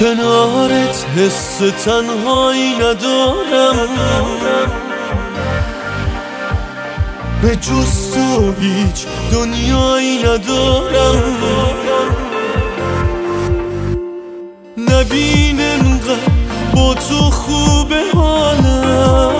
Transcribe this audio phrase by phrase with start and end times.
[0.00, 3.88] کنارت حس تنهایی ندارم.
[7.42, 11.36] به جز تو هیچ دنیایی ندارم.
[14.78, 16.16] نبین انقدر
[16.74, 19.32] با تو خوب حالم.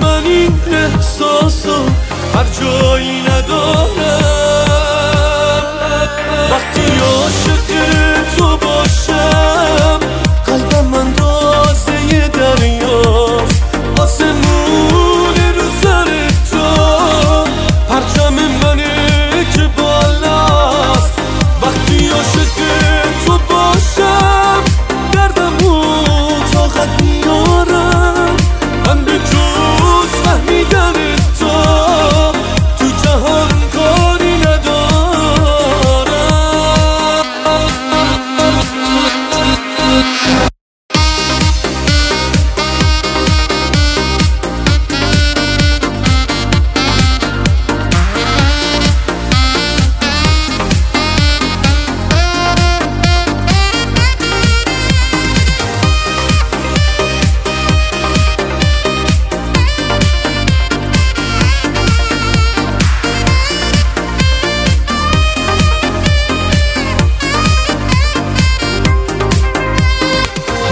[0.00, 1.84] من این احساسو
[2.34, 3.79] هر جایی ندارم.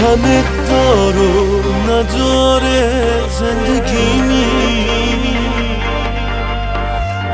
[0.01, 4.45] همه دارو نداره زندگیمی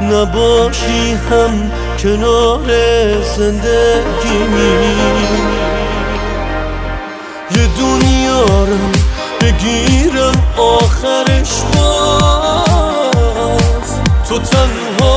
[0.01, 2.67] نباشی هم کنار
[3.21, 4.75] زندگیمی
[7.51, 8.91] یه دنیارم
[9.41, 12.69] بگیرم آخرش باز.
[14.29, 15.14] تو تنها